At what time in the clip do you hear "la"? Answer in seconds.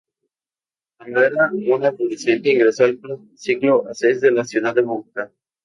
4.31-4.43